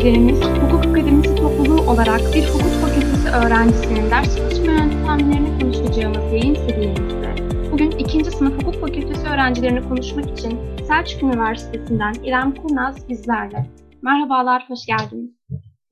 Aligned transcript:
öğrencilerimiz 0.00 0.40
Hukuk 0.40 0.86
Akademisi 0.86 1.34
topluluğu 1.34 1.90
olarak 1.90 2.20
bir 2.34 2.48
hukuk 2.48 2.72
fakültesi 2.80 3.28
öğrencisinin 3.28 4.10
ders 4.10 4.36
çalışma 4.36 4.72
yöntemlerini 4.72 5.60
konuşacağımız 5.60 6.32
yayın 6.32 6.54
serimizde 6.54 7.34
bugün 7.72 7.90
ikinci 7.90 8.30
sınıf 8.30 8.62
hukuk 8.62 8.80
fakültesi 8.80 9.26
öğrencilerini 9.28 9.88
konuşmak 9.88 10.38
için 10.38 10.58
Selçuk 10.86 11.22
Üniversitesi'nden 11.22 12.14
İrem 12.24 12.54
Kurnaz 12.54 13.08
bizlerle. 13.08 13.70
Merhabalar, 14.02 14.64
hoş 14.68 14.86
geldiniz. 14.86 15.30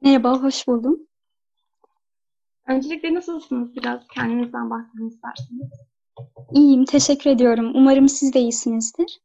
Merhaba, 0.02 0.42
hoş 0.42 0.68
buldum. 0.68 0.98
Öncelikle 2.68 3.14
nasılsınız? 3.14 3.76
Biraz 3.76 4.00
kendinizden 4.14 4.70
bahsedin 4.70 5.08
isterseniz. 5.08 5.70
İyiyim, 6.52 6.84
teşekkür 6.84 7.30
ediyorum. 7.30 7.72
Umarım 7.74 8.08
siz 8.08 8.34
de 8.34 8.40
iyisinizdir. 8.40 9.20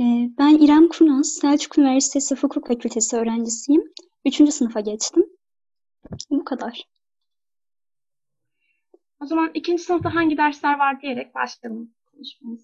Ee, 0.00 0.30
ben 0.38 0.58
İrem 0.58 0.88
Kurnaz, 0.88 1.26
Selçuk 1.26 1.78
Üniversitesi 1.78 2.34
Hukuk 2.34 2.68
Fakültesi 2.68 3.16
öğrencisiyim. 3.16 3.82
Üçüncü 4.24 4.52
sınıfa 4.52 4.80
geçtim. 4.80 5.24
Bu 6.30 6.44
kadar. 6.44 6.84
O 9.22 9.26
zaman 9.26 9.50
ikinci 9.54 9.82
sınıfta 9.82 10.14
hangi 10.14 10.36
dersler 10.36 10.78
var 10.78 11.00
diyerek 11.00 11.34
başlayalım. 11.34 11.94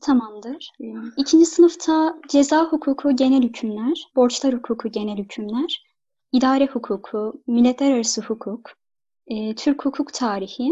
Tamamdır. 0.01 0.71
İkinci 1.17 1.47
sınıfta 1.47 2.17
ceza 2.29 2.65
hukuku 2.65 3.17
genel 3.17 3.43
hükümler, 3.43 4.09
borçlar 4.17 4.55
hukuku 4.55 4.89
genel 4.89 5.19
hükümler, 5.19 5.85
idare 6.33 6.67
hukuku, 6.67 7.43
milletler 7.47 7.93
arası 7.93 8.23
hukuk, 8.23 8.71
e, 9.27 9.55
Türk 9.55 9.85
hukuk 9.85 10.13
tarihi, 10.13 10.71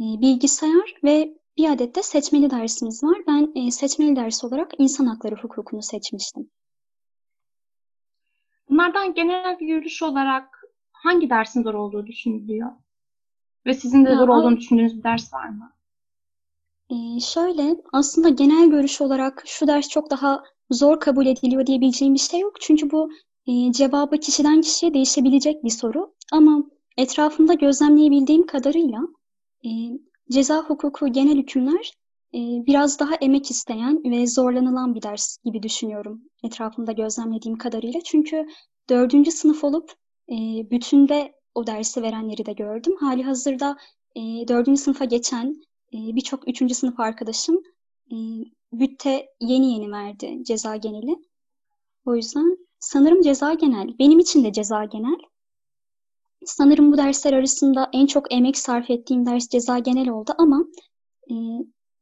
e, 0.00 0.04
bilgisayar 0.20 0.94
ve 1.04 1.36
bir 1.56 1.70
adet 1.70 1.96
de 1.96 2.02
seçmeli 2.02 2.50
dersimiz 2.50 3.04
var. 3.04 3.18
Ben 3.26 3.52
e, 3.54 3.70
seçmeli 3.70 4.16
ders 4.16 4.44
olarak 4.44 4.70
insan 4.78 5.06
hakları 5.06 5.34
hukukunu 5.34 5.82
seçmiştim. 5.82 6.50
Bunlardan 8.80 9.14
genel 9.14 9.60
bir 9.60 9.66
görüş 9.66 10.02
olarak 10.02 10.64
hangi 10.92 11.30
dersin 11.30 11.62
zor 11.62 11.74
olduğu 11.74 12.06
düşünülüyor? 12.06 12.70
Ve 13.66 13.74
sizin 13.74 14.04
de 14.06 14.16
zor 14.16 14.28
ya, 14.28 14.34
olduğunu 14.34 14.56
düşündüğünüz 14.56 14.98
bir 14.98 15.02
ders 15.02 15.32
var 15.32 15.48
mı? 15.48 15.72
E, 16.90 17.20
şöyle, 17.20 17.76
aslında 17.92 18.28
genel 18.28 18.70
görüş 18.70 19.00
olarak 19.00 19.42
şu 19.46 19.66
ders 19.66 19.88
çok 19.88 20.10
daha 20.10 20.44
zor 20.70 21.00
kabul 21.00 21.26
ediliyor 21.26 21.66
diyebileceğim 21.66 22.14
bir 22.14 22.18
şey 22.18 22.40
yok. 22.40 22.60
Çünkü 22.60 22.90
bu 22.90 23.10
e, 23.46 23.72
cevabı 23.72 24.16
kişiden 24.16 24.60
kişiye 24.60 24.94
değişebilecek 24.94 25.64
bir 25.64 25.70
soru. 25.70 26.14
Ama 26.32 26.62
etrafımda 26.96 27.54
gözlemleyebildiğim 27.54 28.46
kadarıyla 28.46 29.00
e, 29.64 29.68
ceza 30.30 30.58
hukuku 30.62 31.08
genel 31.08 31.38
hükümler 31.38 31.92
e, 32.34 32.38
biraz 32.66 33.00
daha 33.00 33.14
emek 33.14 33.50
isteyen 33.50 34.04
ve 34.04 34.26
zorlanılan 34.26 34.94
bir 34.94 35.02
ders 35.02 35.36
gibi 35.44 35.62
düşünüyorum 35.62 36.22
etrafımda 36.44 36.92
gözlemlediğim 36.92 37.58
kadarıyla. 37.58 38.00
Çünkü 38.04 38.46
dördüncü 38.90 39.30
sınıf 39.30 39.64
olup 39.64 39.92
e, 40.28 40.36
bütünde 40.70 41.34
o 41.54 41.66
dersi 41.66 42.02
verenleri 42.02 42.46
de 42.46 42.52
gördüm. 42.52 42.96
Hali 43.00 43.22
hazırda 43.22 43.76
e, 44.16 44.20
dördüncü 44.48 44.80
sınıfa 44.80 45.04
geçen 45.04 45.62
e, 45.92 45.96
birçok 45.96 46.48
üçüncü 46.48 46.74
sınıf 46.74 47.00
arkadaşım 47.00 47.62
e, 48.12 48.16
bütte 48.72 49.28
yeni 49.40 49.72
yeni 49.72 49.92
verdi 49.92 50.38
ceza 50.42 50.76
geneli. 50.76 51.16
O 52.06 52.16
yüzden 52.16 52.58
sanırım 52.78 53.22
ceza 53.22 53.54
genel. 53.54 53.98
Benim 53.98 54.18
için 54.18 54.44
de 54.44 54.52
ceza 54.52 54.84
genel. 54.84 55.18
Sanırım 56.44 56.92
bu 56.92 56.96
dersler 56.96 57.32
arasında 57.32 57.90
en 57.92 58.06
çok 58.06 58.32
emek 58.32 58.58
sarf 58.58 58.90
ettiğim 58.90 59.26
ders 59.26 59.48
ceza 59.48 59.78
genel 59.78 60.08
oldu 60.08 60.32
ama 60.38 60.64
e, 61.30 61.34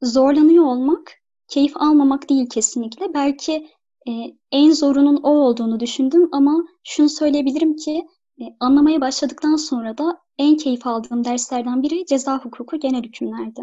zorlanıyor 0.03 0.65
olmak, 0.65 1.13
keyif 1.49 1.77
almamak 1.77 2.31
değil 2.31 2.49
kesinlikle. 2.49 3.15
Belki 3.15 3.69
e, 4.09 4.37
en 4.53 4.73
zorunun 4.73 5.17
o 5.23 5.31
olduğunu 5.31 5.81
düşündüm 5.81 6.29
ama 6.33 6.65
şunu 6.85 7.09
söyleyebilirim 7.09 7.77
ki 7.77 8.07
e, 8.41 8.45
anlamaya 8.61 9.01
başladıktan 9.01 9.57
sonra 9.57 9.99
da 9.99 10.21
en 10.39 10.57
keyif 10.57 10.87
aldığım 10.87 11.25
derslerden 11.25 11.83
biri 11.83 12.07
ceza 12.07 12.39
hukuku 12.39 12.81
genel 12.81 13.03
hükümlerdi. 13.03 13.61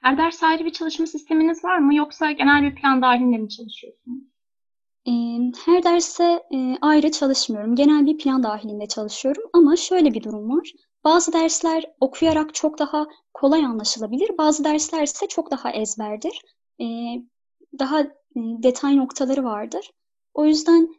Her 0.00 0.18
ders 0.18 0.42
ayrı 0.42 0.64
bir 0.64 0.72
çalışma 0.72 1.06
sisteminiz 1.06 1.64
var 1.64 1.78
mı 1.78 1.94
yoksa 1.94 2.32
genel 2.32 2.62
bir 2.62 2.74
plan 2.74 3.02
dahilinde 3.02 3.38
mi 3.38 3.48
çalışıyorsunuz? 3.48 4.22
Her 5.66 5.82
derse 5.82 6.42
ayrı 6.80 7.10
çalışmıyorum. 7.10 7.76
Genel 7.76 8.06
bir 8.06 8.18
plan 8.18 8.42
dahilinde 8.42 8.86
çalışıyorum 8.86 9.42
ama 9.52 9.76
şöyle 9.76 10.14
bir 10.14 10.22
durum 10.22 10.56
var. 10.56 10.72
Bazı 11.04 11.32
dersler 11.32 11.84
okuyarak 12.00 12.54
çok 12.54 12.78
daha 12.78 13.06
kolay 13.34 13.64
anlaşılabilir. 13.64 14.38
Bazı 14.38 14.64
dersler 14.64 15.02
ise 15.02 15.26
çok 15.28 15.50
daha 15.50 15.70
ezberdir. 15.70 16.42
Daha 17.78 18.06
detay 18.36 18.96
noktaları 18.96 19.44
vardır. 19.44 19.90
O 20.34 20.44
yüzden 20.44 20.94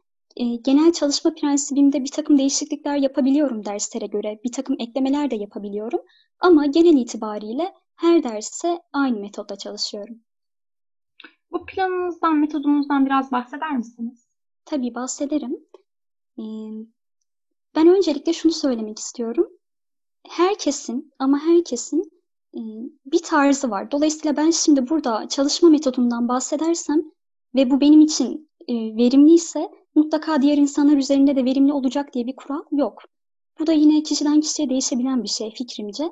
genel 0.61 0.93
çalışma 0.93 1.33
prensibimde 1.33 2.03
bir 2.03 2.11
takım 2.11 2.37
değişiklikler 2.37 2.97
yapabiliyorum 2.97 3.65
derslere 3.65 4.05
göre. 4.05 4.39
Bir 4.43 4.51
takım 4.51 4.75
eklemeler 4.79 5.31
de 5.31 5.35
yapabiliyorum. 5.35 6.01
Ama 6.39 6.65
genel 6.65 6.97
itibariyle 6.97 7.73
her 7.95 8.23
derse 8.23 8.81
aynı 8.93 9.19
metodla 9.19 9.55
çalışıyorum. 9.55 10.19
Bu 11.51 11.65
planınızdan, 11.65 12.37
metodunuzdan 12.37 13.05
biraz 13.05 13.31
bahseder 13.31 13.77
misiniz? 13.77 14.27
Tabii 14.65 14.95
bahsederim. 14.95 15.59
Ben 17.75 17.87
öncelikle 17.87 18.33
şunu 18.33 18.51
söylemek 18.51 18.99
istiyorum. 18.99 19.49
Herkesin 20.27 21.13
ama 21.19 21.39
herkesin 21.39 22.18
bir 23.05 23.23
tarzı 23.23 23.69
var. 23.69 23.91
Dolayısıyla 23.91 24.37
ben 24.37 24.51
şimdi 24.51 24.89
burada 24.89 25.27
çalışma 25.27 25.69
metodundan 25.69 26.27
bahsedersem 26.27 27.01
ve 27.55 27.71
bu 27.71 27.81
benim 27.81 28.01
için 28.01 28.49
verimliyse 28.69 29.69
mutlaka 29.95 30.41
diğer 30.41 30.57
insanlar 30.57 30.97
üzerinde 30.97 31.35
de 31.35 31.45
verimli 31.45 31.73
olacak 31.73 32.13
diye 32.13 32.27
bir 32.27 32.35
kural 32.35 32.63
yok. 32.71 33.01
Bu 33.59 33.67
da 33.67 33.71
yine 33.71 34.03
kişiden 34.03 34.41
kişiye 34.41 34.69
değişebilen 34.69 35.23
bir 35.23 35.29
şey 35.29 35.53
fikrimce. 35.53 36.03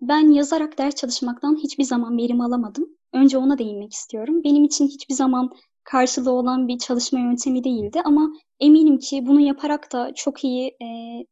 Ben 0.00 0.32
yazarak 0.32 0.78
ders 0.78 0.94
çalışmaktan 0.94 1.56
hiçbir 1.56 1.84
zaman 1.84 2.16
verim 2.18 2.40
alamadım. 2.40 2.88
Önce 3.12 3.38
ona 3.38 3.58
değinmek 3.58 3.92
istiyorum. 3.92 4.44
Benim 4.44 4.64
için 4.64 4.86
hiçbir 4.86 5.14
zaman 5.14 5.50
karşılığı 5.84 6.32
olan 6.32 6.68
bir 6.68 6.78
çalışma 6.78 7.18
yöntemi 7.18 7.64
değildi 7.64 8.00
ama 8.04 8.32
eminim 8.60 8.98
ki 8.98 9.26
bunu 9.26 9.40
yaparak 9.40 9.92
da 9.92 10.14
çok 10.14 10.44
iyi 10.44 10.68
e, 10.68 10.86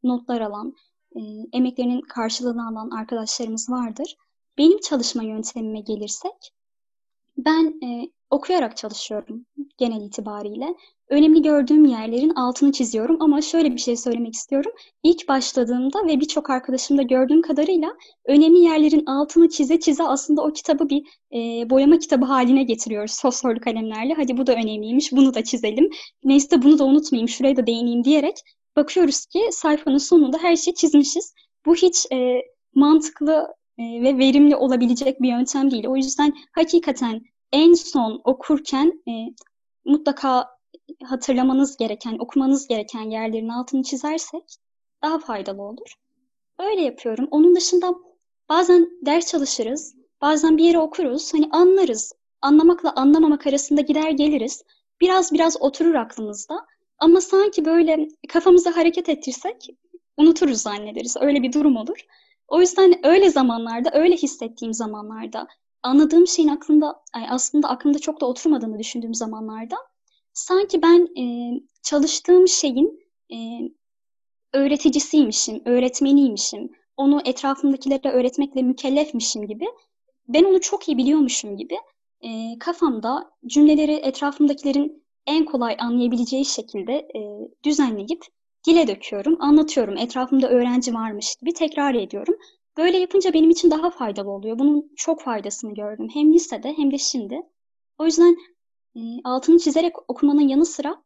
notlar 0.04 0.41
alan, 0.41 0.75
e, 1.16 1.21
emeklerinin 1.53 2.00
karşılığını 2.00 2.69
alan 2.69 2.91
arkadaşlarımız 2.91 3.71
vardır. 3.71 4.16
Benim 4.59 4.81
çalışma 4.81 5.22
yöntemime 5.22 5.81
gelirsek, 5.81 6.53
ben 7.37 7.81
e, 7.82 8.10
okuyarak 8.31 8.77
çalışıyorum 8.77 9.47
genel 9.78 10.00
itibariyle. 10.00 10.75
Önemli 11.09 11.43
gördüğüm 11.43 11.84
yerlerin 11.84 12.31
altını 12.31 12.72
çiziyorum 12.72 13.22
ama 13.22 13.43
şöyle 13.43 13.72
bir 13.72 13.78
şey 13.78 13.97
söylemek 13.97 14.34
istiyorum. 14.34 14.72
İlk 15.03 15.28
başladığımda 15.28 16.06
ve 16.06 16.21
birçok 16.21 16.50
arkadaşımda 16.50 17.03
gördüğüm 17.03 17.43
kadarıyla 17.43 17.97
önemli 18.25 18.59
yerlerin 18.59 19.06
altını 19.06 19.49
çize 19.49 19.81
çize 19.81 20.03
aslında 20.03 20.43
o 20.43 20.53
kitabı 20.53 20.88
bir 20.88 21.03
e, 21.32 21.71
boyama 21.71 21.99
kitabı 21.99 22.25
haline 22.25 22.62
getiriyoruz 22.62 23.21
fosforlu 23.22 23.60
kalemlerle. 23.60 24.15
Hadi 24.15 24.37
bu 24.37 24.47
da 24.47 24.53
önemliymiş, 24.53 25.12
bunu 25.12 25.34
da 25.34 25.44
çizelim. 25.44 25.91
Neyse 26.25 26.62
bunu 26.62 26.78
da 26.78 26.84
unutmayayım, 26.84 27.28
şuraya 27.28 27.56
da 27.56 27.66
değineyim 27.66 28.05
diyerek 28.05 28.37
bakıyoruz 28.76 29.26
ki 29.26 29.48
sayfanın 29.53 29.98
sonunda 29.98 30.38
her 30.38 30.56
şeyi 30.56 30.75
çizmişiz. 30.75 31.34
Bu 31.66 31.75
hiç 31.75 32.06
e, 32.12 32.42
mantıklı 32.75 33.54
e, 33.78 33.82
ve 33.82 34.19
verimli 34.19 34.56
olabilecek 34.56 35.22
bir 35.22 35.28
yöntem 35.28 35.70
değil. 35.70 35.87
O 35.87 35.97
yüzden 35.97 36.34
hakikaten 36.53 37.22
en 37.53 37.75
son 37.75 38.20
okurken 38.25 39.03
e, 39.09 39.12
mutlaka 39.84 40.56
hatırlamanız 41.04 41.76
gereken, 41.76 42.17
okumanız 42.19 42.69
gereken 42.69 43.11
yerlerin 43.11 43.49
altını 43.49 43.82
çizersek 43.82 44.44
daha 45.02 45.19
faydalı 45.19 45.62
olur. 45.62 45.94
Öyle 46.58 46.82
yapıyorum. 46.82 47.29
Onun 47.31 47.56
dışında 47.56 47.94
bazen 48.49 48.88
ders 49.06 49.26
çalışırız, 49.26 49.94
bazen 50.20 50.58
bir 50.58 50.64
yere 50.64 50.79
okuruz, 50.79 51.34
hani 51.34 51.49
anlarız. 51.50 52.12
Anlamakla 52.40 52.93
anlamamak 52.96 53.46
arasında 53.46 53.81
gider 53.81 54.11
geliriz. 54.11 54.62
Biraz 55.00 55.32
biraz 55.32 55.62
oturur 55.62 55.94
aklımızda. 55.94 56.67
Ama 56.98 57.20
sanki 57.20 57.64
böyle 57.64 58.08
kafamızda 58.28 58.76
hareket 58.76 59.08
ettirsek 59.08 59.69
unuturuz 60.16 60.62
zannederiz. 60.62 61.16
Öyle 61.20 61.43
bir 61.43 61.52
durum 61.52 61.76
olur. 61.76 62.06
O 62.48 62.60
yüzden 62.60 63.06
öyle 63.06 63.31
zamanlarda, 63.31 63.90
öyle 63.93 64.16
hissettiğim 64.16 64.75
zamanlarda, 64.75 65.46
anladığım 65.82 66.26
şeyin 66.26 66.48
aklımda, 66.48 67.02
aslında 67.28 67.69
aklımda 67.69 67.98
çok 67.98 68.20
da 68.20 68.26
oturmadığını 68.26 68.78
düşündüğüm 68.78 69.14
zamanlarda 69.14 69.76
sanki 70.32 70.82
ben 70.82 71.08
e, 71.22 71.25
çalıştığım 71.82 72.48
şeyin 72.48 73.00
e, 73.32 73.37
öğreticisiymişim, 74.52 75.62
öğretmeniymişim, 75.64 76.70
onu 76.96 77.22
etrafımdakilere 77.25 78.10
öğretmekle 78.10 78.62
mükellefmişim 78.62 79.46
gibi, 79.46 79.66
ben 80.28 80.44
onu 80.44 80.60
çok 80.60 80.88
iyi 80.88 80.98
biliyormuşum 80.98 81.56
gibi 81.56 81.76
e, 82.20 82.58
kafamda 82.58 83.31
cümleleri 83.46 83.93
etrafımdakilerin 83.93 85.06
en 85.26 85.44
kolay 85.44 85.76
anlayabileceği 85.78 86.44
şekilde 86.44 86.93
e, 86.93 87.20
düzenleyip 87.64 88.25
dile 88.67 88.88
döküyorum, 88.88 89.37
anlatıyorum. 89.43 89.96
Etrafımda 89.96 90.49
öğrenci 90.49 90.94
varmış 90.94 91.37
gibi 91.40 91.52
tekrar 91.52 91.94
ediyorum. 91.94 92.34
Böyle 92.76 92.99
yapınca 92.99 93.32
benim 93.32 93.50
için 93.50 93.70
daha 93.70 93.90
faydalı 93.90 94.31
oluyor. 94.31 94.58
Bunun 94.58 94.93
çok 94.96 95.20
faydasını 95.23 95.75
gördüm. 95.75 96.08
Hem 96.14 96.32
lisede 96.32 96.73
hem 96.76 96.93
de 96.93 96.99
şimdi. 96.99 97.43
O 97.99 98.05
yüzden 98.05 98.37
e, 98.96 99.00
altını 99.25 99.58
çizerek 99.58 100.11
okumanın 100.11 100.49
yanı 100.49 100.67
sıra 100.67 101.02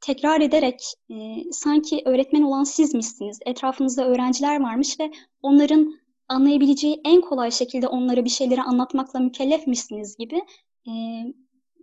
tekrar 0.00 0.40
ederek 0.40 0.80
e, 1.10 1.14
sanki 1.52 2.02
öğretmen 2.04 2.42
olan 2.42 2.64
sizmişsiniz. 2.64 3.38
Etrafınızda 3.46 4.08
öğrenciler 4.08 4.60
varmış 4.60 5.00
ve 5.00 5.10
onların 5.42 5.98
anlayabileceği 6.28 7.00
en 7.04 7.20
kolay 7.20 7.50
şekilde 7.50 7.88
onlara 7.88 8.24
bir 8.24 8.30
şeyleri 8.30 8.62
anlatmakla 8.62 9.20
mükellefmişsiniz 9.20 10.16
gibi 10.16 10.42
e, 10.86 10.92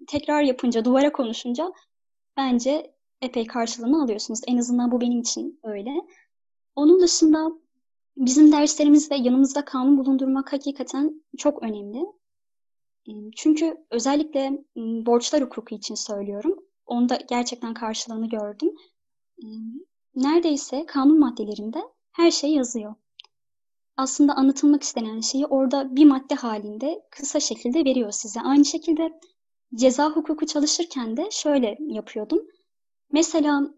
tekrar 0.08 0.42
yapınca, 0.42 0.86
duvara 0.86 1.12
konuşunca 1.12 1.72
bence 2.38 2.96
epey 3.22 3.48
karşılığını 3.48 4.04
alıyorsunuz. 4.04 4.40
En 4.48 4.58
azından 4.58 4.92
bu 4.92 5.02
benim 5.02 5.20
için 5.20 5.60
öyle. 5.64 5.92
Onun 6.76 7.00
dışında 7.00 7.52
bizim 8.18 8.52
derslerimizde 8.52 9.16
yanımızda 9.16 9.66
kanun 9.66 9.98
bulundurmak 9.98 10.54
hakikaten 10.54 11.24
çok 11.38 11.64
önemli. 11.64 12.06
Çünkü 13.36 13.86
özellikle 13.92 14.64
borçlar 14.76 15.44
hukuku 15.44 15.76
için 15.76 15.96
söylüyorum. 15.96 16.60
Onda 16.86 17.20
gerçekten 17.30 17.74
karşılığını 17.74 18.30
gördüm. 18.30 18.76
Neredeyse 20.16 20.86
kanun 20.86 21.20
maddelerinde 21.20 21.80
her 22.12 22.32
şey 22.32 22.54
yazıyor. 22.54 22.96
Aslında 23.98 24.34
anlatılmak 24.34 24.84
istenen 24.84 25.20
şeyi 25.20 25.46
orada 25.46 25.96
bir 25.96 26.06
madde 26.06 26.36
halinde 26.36 27.02
kısa 27.12 27.40
şekilde 27.40 27.86
veriyor 27.86 28.12
size. 28.12 28.42
Aynı 28.42 28.66
şekilde 28.66 29.20
ceza 29.76 30.10
hukuku 30.10 30.46
çalışırken 30.46 31.18
de 31.18 31.28
şöyle 31.32 31.78
yapıyordum. 31.80 32.40
Mesela 33.12 33.74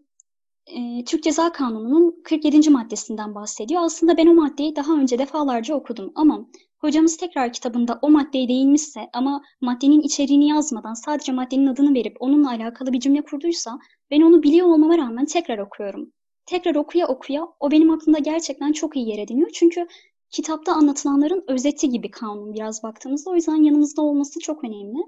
e, 0.66 1.04
Türk 1.04 1.22
Ceza 1.22 1.52
Kanunu'nun 1.52 2.22
47. 2.24 2.70
maddesinden 2.70 3.34
bahsediyor. 3.34 3.82
Aslında 3.82 4.16
ben 4.16 4.26
o 4.26 4.34
maddeyi 4.34 4.76
daha 4.76 4.92
önce 4.92 5.18
defalarca 5.18 5.74
okudum 5.74 6.12
ama 6.14 6.48
hocamız 6.78 7.16
tekrar 7.16 7.52
kitabında 7.52 7.98
o 8.02 8.10
maddeye 8.10 8.48
değinmişse 8.48 9.00
ama 9.12 9.42
maddenin 9.60 10.00
içeriğini 10.00 10.48
yazmadan 10.48 10.94
sadece 10.94 11.32
maddenin 11.32 11.66
adını 11.66 11.94
verip 11.94 12.16
onunla 12.20 12.50
alakalı 12.50 12.92
bir 12.92 13.00
cümle 13.00 13.22
kurduysa 13.22 13.78
ben 14.10 14.20
onu 14.20 14.42
biliyor 14.42 14.66
olmama 14.66 14.98
rağmen 14.98 15.24
tekrar 15.24 15.58
okuyorum. 15.58 16.12
Tekrar 16.46 16.74
okuya 16.74 17.08
okuya 17.08 17.48
o 17.60 17.70
benim 17.70 17.90
aklımda 17.90 18.18
gerçekten 18.18 18.72
çok 18.72 18.96
iyi 18.96 19.08
yer 19.08 19.18
ediniyor. 19.18 19.50
Çünkü 19.52 19.86
kitapta 20.30 20.72
anlatılanların 20.72 21.44
özeti 21.48 21.88
gibi 21.88 22.10
kanun 22.10 22.54
biraz 22.54 22.82
baktığımızda. 22.82 23.30
O 23.30 23.34
yüzden 23.34 23.62
yanımızda 23.62 24.02
olması 24.02 24.40
çok 24.40 24.64
önemli. 24.64 24.98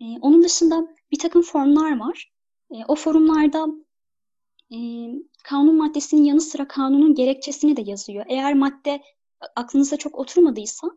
Ee, 0.00 0.04
onun 0.20 0.42
dışında 0.42 0.88
bir 1.10 1.18
takım 1.18 1.42
formlar 1.42 1.98
var. 1.98 2.32
Ee, 2.70 2.84
o 2.88 2.94
forumlarda 2.94 3.66
e, 4.72 4.78
kanun 5.44 5.76
maddesinin 5.76 6.24
yanı 6.24 6.40
sıra 6.40 6.68
kanunun 6.68 7.14
gerekçesini 7.14 7.76
de 7.76 7.82
yazıyor. 7.90 8.24
Eğer 8.28 8.54
madde 8.54 9.02
aklınıza 9.56 9.96
çok 9.96 10.18
oturmadıysa 10.18 10.90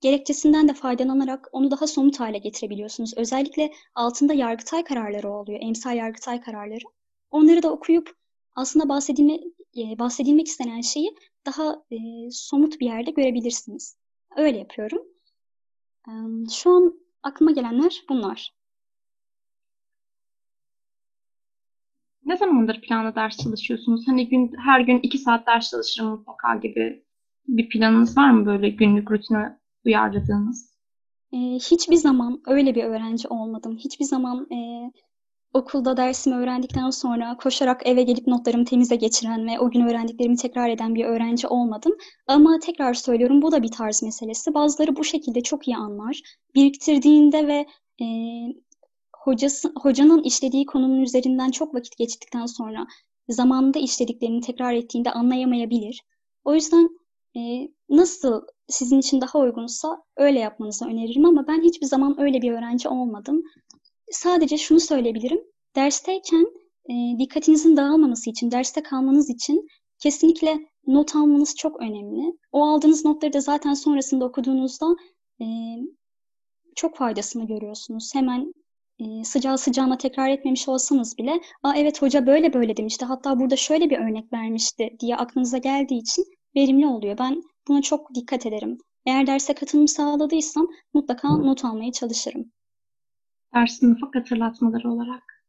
gerekçesinden 0.00 0.68
de 0.68 0.74
faydalanarak 0.74 1.48
onu 1.52 1.70
daha 1.70 1.86
somut 1.86 2.20
hale 2.20 2.38
getirebiliyorsunuz. 2.38 3.14
Özellikle 3.16 3.72
altında 3.94 4.34
yargıtay 4.34 4.84
kararları 4.84 5.32
oluyor, 5.32 5.58
emsal 5.62 5.96
yargıtay 5.96 6.40
kararları. 6.40 6.84
Onları 7.30 7.62
da 7.62 7.72
okuyup 7.72 8.16
aslında 8.54 8.88
bahsedilme, 8.88 9.34
e, 9.76 9.98
bahsedilmek 9.98 10.46
istenen 10.48 10.80
şeyi 10.80 11.14
daha 11.46 11.82
e, 11.90 11.96
somut 12.30 12.80
bir 12.80 12.86
yerde 12.86 13.10
görebilirsiniz. 13.10 13.96
Öyle 14.36 14.58
yapıyorum. 14.58 15.02
E, 16.08 16.12
şu 16.50 16.70
an 16.70 17.00
aklıma 17.22 17.50
gelenler 17.50 18.02
bunlar. 18.08 18.52
Ne 22.24 22.36
zamandır 22.36 22.80
planlı 22.80 23.14
ders 23.14 23.36
çalışıyorsunuz? 23.36 24.08
Hani 24.08 24.28
gün 24.28 24.52
her 24.64 24.80
gün 24.80 24.98
iki 24.98 25.18
saat 25.18 25.46
ders 25.46 25.70
çalışırım 25.70 26.10
mutlaka 26.10 26.56
gibi 26.56 27.04
bir 27.48 27.68
planınız 27.68 28.16
var 28.16 28.30
mı 28.30 28.46
böyle 28.46 28.68
günlük 28.68 29.10
rutine 29.10 29.58
uyarladığınız? 29.84 30.78
E, 31.32 31.36
hiçbir 31.54 31.96
zaman 31.96 32.40
öyle 32.46 32.74
bir 32.74 32.84
öğrenci 32.84 33.28
olmadım. 33.28 33.76
Hiçbir 33.76 34.04
zaman 34.04 34.46
e, 34.52 34.90
okulda 35.54 35.96
dersimi 35.96 36.36
öğrendikten 36.36 36.90
sonra 36.90 37.36
koşarak 37.36 37.86
eve 37.86 38.02
gelip 38.02 38.26
notlarımı 38.26 38.64
temize 38.64 38.96
geçiren 38.96 39.46
ve 39.46 39.60
o 39.60 39.70
gün 39.70 39.80
öğrendiklerimi 39.80 40.36
tekrar 40.36 40.68
eden 40.70 40.94
bir 40.94 41.04
öğrenci 41.04 41.46
olmadım. 41.46 41.92
Ama 42.26 42.58
tekrar 42.58 42.94
söylüyorum 42.94 43.42
bu 43.42 43.52
da 43.52 43.62
bir 43.62 43.70
tarz 43.70 44.02
meselesi. 44.02 44.54
Bazıları 44.54 44.96
bu 44.96 45.04
şekilde 45.04 45.42
çok 45.42 45.68
iyi 45.68 45.76
anlar. 45.76 46.20
Biriktirdiğinde 46.54 47.46
ve 47.46 47.66
e, 48.04 48.06
hocası, 49.16 49.72
hocanın 49.82 50.22
işlediği 50.22 50.66
konunun 50.66 51.00
üzerinden 51.00 51.50
çok 51.50 51.74
vakit 51.74 51.96
geçtikten 51.96 52.46
sonra 52.46 52.86
zamanında 53.28 53.78
işlediklerini 53.78 54.40
tekrar 54.40 54.72
ettiğinde 54.72 55.10
anlayamayabilir. 55.10 56.02
O 56.44 56.54
yüzden 56.54 56.88
e, 57.36 57.40
nasıl 57.88 58.42
sizin 58.68 58.98
için 58.98 59.20
daha 59.20 59.38
uygunsa 59.38 60.02
öyle 60.16 60.38
yapmanızı 60.38 60.86
öneririm 60.86 61.24
ama 61.24 61.46
ben 61.46 61.62
hiçbir 61.62 61.86
zaman 61.86 62.20
öyle 62.20 62.42
bir 62.42 62.52
öğrenci 62.52 62.88
olmadım. 62.88 63.42
Sadece 64.10 64.58
şunu 64.58 64.80
söyleyebilirim. 64.80 65.40
Dersteyken 65.76 66.46
e, 66.90 67.18
dikkatinizin 67.18 67.76
dağılmaması 67.76 68.30
için, 68.30 68.50
derste 68.50 68.82
kalmanız 68.82 69.30
için 69.30 69.68
kesinlikle 69.98 70.58
not 70.86 71.16
almanız 71.16 71.56
çok 71.56 71.80
önemli. 71.80 72.36
O 72.52 72.64
aldığınız 72.64 73.04
notları 73.04 73.32
da 73.32 73.40
zaten 73.40 73.74
sonrasında 73.74 74.24
okuduğunuzda 74.24 74.96
e, 75.40 75.44
çok 76.76 76.96
faydasını 76.96 77.46
görüyorsunuz. 77.46 78.14
Hemen 78.14 78.54
e, 78.98 79.24
sıcağı 79.24 79.58
sıcağına 79.58 79.98
tekrar 79.98 80.28
etmemiş 80.28 80.68
olsanız 80.68 81.18
bile, 81.18 81.40
Aa, 81.62 81.76
evet 81.76 82.02
hoca 82.02 82.26
böyle 82.26 82.52
böyle 82.52 82.76
demişti, 82.76 83.04
hatta 83.04 83.40
burada 83.40 83.56
şöyle 83.56 83.90
bir 83.90 83.98
örnek 83.98 84.32
vermişti 84.32 84.96
diye 85.00 85.16
aklınıza 85.16 85.58
geldiği 85.58 86.00
için 86.00 86.24
verimli 86.56 86.86
oluyor. 86.86 87.18
Ben 87.18 87.42
buna 87.68 87.82
çok 87.82 88.14
dikkat 88.14 88.46
ederim. 88.46 88.78
Eğer 89.06 89.26
derse 89.26 89.54
katılım 89.54 89.88
sağladıysam 89.88 90.68
mutlaka 90.94 91.36
not 91.36 91.64
almaya 91.64 91.92
çalışırım. 91.92 92.52
Ders 93.54 93.78
sınıfı 93.78 94.06
hatırlatmaları 94.14 94.92
olarak. 94.92 95.44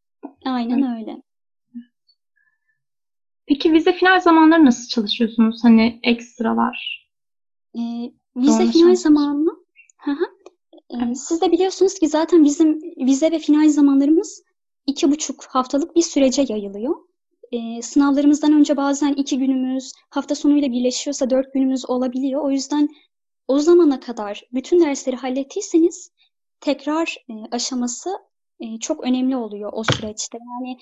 Aynen 0.45 0.97
öyle. 0.97 1.21
Peki 3.45 3.73
vize 3.73 3.93
final 3.93 4.19
zamanları 4.19 4.65
nasıl 4.65 4.87
çalışıyorsunuz? 4.87 5.63
Hani 5.63 5.99
ekstralar. 6.03 7.09
Ee, 7.75 8.11
vize 8.35 8.51
Sonra 8.51 8.71
final 8.71 8.95
zamanı 8.95 9.49
Hı 9.97 10.11
hı. 10.11 10.25
Ee, 10.73 10.97
Evet. 11.05 11.17
siz 11.19 11.41
de 11.41 11.51
biliyorsunuz 11.51 11.99
ki 11.99 12.07
zaten 12.07 12.43
bizim 12.43 12.81
vize 12.97 13.31
ve 13.31 13.39
final 13.39 13.69
zamanlarımız 13.69 14.43
iki 14.87 15.11
buçuk 15.11 15.43
haftalık 15.43 15.95
bir 15.95 16.01
sürece 16.01 16.45
yayılıyor. 16.49 16.95
Ee, 17.51 17.81
sınavlarımızdan 17.81 18.53
önce 18.53 18.77
bazen 18.77 19.13
iki 19.13 19.37
günümüz, 19.37 19.93
hafta 20.09 20.35
sonuyla 20.35 20.71
birleşiyorsa 20.71 21.29
dört 21.29 21.53
günümüz 21.53 21.89
olabiliyor. 21.89 22.41
O 22.41 22.51
yüzden 22.51 22.89
o 23.47 23.59
zamana 23.59 23.99
kadar 23.99 24.43
bütün 24.53 24.81
dersleri 24.81 25.15
hallettiyseniz 25.15 26.11
tekrar 26.61 27.17
e, 27.29 27.33
aşaması 27.51 28.09
e, 28.59 28.79
çok 28.79 29.03
önemli 29.03 29.35
oluyor 29.35 29.69
o 29.73 29.83
süreçte. 29.83 30.37
Yani 30.37 30.77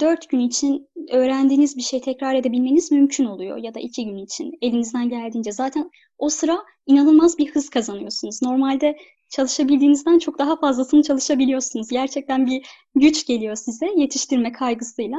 dört 0.00 0.28
gün 0.28 0.40
için 0.40 0.88
öğrendiğiniz 1.10 1.76
bir 1.76 1.82
şey 1.82 2.00
tekrar 2.00 2.34
edebilmeniz 2.34 2.92
mümkün 2.92 3.24
oluyor 3.24 3.56
ya 3.56 3.74
da 3.74 3.80
iki 3.80 4.04
gün 4.04 4.16
için 4.16 4.58
elinizden 4.60 5.08
geldiğince. 5.08 5.52
Zaten 5.52 5.90
o 6.18 6.28
sıra 6.28 6.64
inanılmaz 6.86 7.38
bir 7.38 7.54
hız 7.54 7.70
kazanıyorsunuz. 7.70 8.42
Normalde 8.42 8.96
çalışabildiğinizden 9.28 10.18
çok 10.18 10.38
daha 10.38 10.56
fazlasını 10.56 11.02
çalışabiliyorsunuz. 11.02 11.88
Gerçekten 11.88 12.46
bir 12.46 12.66
güç 12.94 13.26
geliyor 13.26 13.56
size 13.56 13.86
yetiştirme 13.96 14.52
kaygısıyla. 14.52 15.18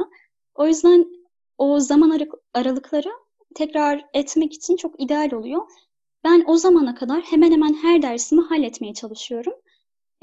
O 0.54 0.66
yüzden 0.66 1.06
o 1.58 1.80
zaman 1.80 2.10
ara- 2.10 2.28
aralıkları 2.54 3.10
tekrar 3.54 4.04
etmek 4.14 4.52
için 4.52 4.76
çok 4.76 5.02
ideal 5.02 5.32
oluyor. 5.32 5.62
Ben 6.24 6.44
o 6.46 6.56
zamana 6.56 6.94
kadar 6.94 7.20
hemen 7.20 7.52
hemen 7.52 7.74
her 7.74 8.02
dersimi 8.02 8.42
halletmeye 8.42 8.94
çalışıyorum. 8.94 9.54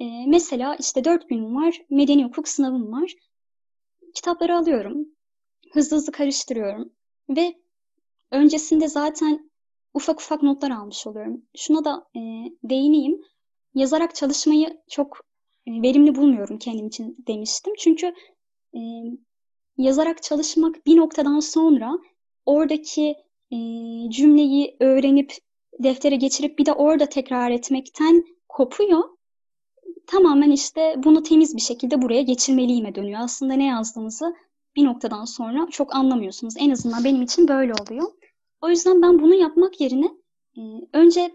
Ee, 0.02 0.26
mesela 0.28 0.76
işte 0.80 1.04
dört 1.04 1.30
günüm 1.30 1.56
var, 1.56 1.82
medeni 1.90 2.26
hukuk 2.26 2.48
sınavım 2.48 2.92
var. 2.92 3.14
Kitapları 4.14 4.58
alıyorum, 4.58 5.08
hızlı 5.74 5.98
hızlı 5.98 6.12
karıştırıyorum 6.12 6.94
ve 7.30 7.54
öncesinde 8.32 8.88
zaten 8.88 9.52
ufak 9.94 10.22
ufak 10.22 10.44
notlar 10.44 10.72
almış 10.72 11.08
oluyorum. 11.08 11.42
Şuna 11.58 11.86
da 11.86 12.08
e, 12.16 12.20
değineyim. 12.64 13.22
Yazarak 13.76 14.16
çalışmayı 14.16 14.82
çok 14.90 15.22
e, 15.68 15.72
verimli 15.82 16.16
bulmuyorum 16.16 16.58
kendim 16.58 16.88
için 16.88 17.18
demiştim. 17.28 17.74
Çünkü 17.80 18.14
e, 18.76 18.80
yazarak 19.78 20.24
çalışmak 20.24 20.86
bir 20.86 20.98
noktadan 20.98 21.40
sonra 21.40 22.00
oradaki 22.46 23.16
e, 23.52 23.58
cümleyi 24.10 24.78
öğrenip 24.80 25.34
deftere 25.80 26.16
geçirip 26.16 26.60
bir 26.60 26.66
de 26.66 26.74
orada 26.74 27.06
tekrar 27.06 27.52
etmekten 27.52 28.24
kopuyor. 28.50 29.04
Tamamen 30.12 30.52
işte 30.52 30.96
bunu 30.98 31.24
temiz 31.24 31.56
bir 31.56 31.62
şekilde 31.62 32.02
buraya 32.02 32.22
geçirmeliyime 32.22 32.96
dönüyor. 32.96 33.20
Aslında 33.24 33.54
ne 33.54 33.66
yazdığınızı 33.66 34.36
bir 34.76 34.86
noktadan 34.86 35.26
sonra 35.26 35.68
çok 35.72 35.96
anlamıyorsunuz. 35.96 36.54
En 36.58 36.70
azından 36.70 37.04
benim 37.04 37.22
için 37.22 37.48
böyle 37.48 37.74
oluyor. 37.74 38.12
O 38.62 38.70
yüzden 38.70 39.02
ben 39.02 39.20
bunu 39.20 39.36
yapmak 39.36 39.82
yerine 39.82 40.12
e, 40.58 40.62
önce 40.94 41.32